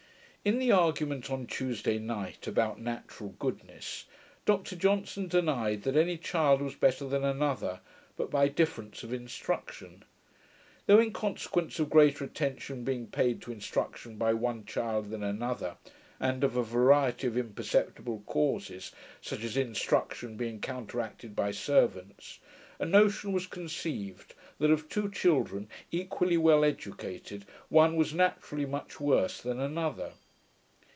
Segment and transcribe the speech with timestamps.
[0.43, 4.05] In the argument on Tuesday night, about natural goodness,
[4.43, 7.79] Dr Johnson denied that any child was better than another,
[8.17, 10.01] but by difference of instruction;
[10.87, 15.77] though, in consequence of greater attention being paid to instruction by one child than another,
[16.19, 18.91] and of a variety of imperceptible causes,
[19.21, 22.39] such as instruction being counteracted by servants,
[22.79, 28.99] a notion was conceived, that of two children, equally well educated, one was naturally much
[28.99, 30.13] worse than another.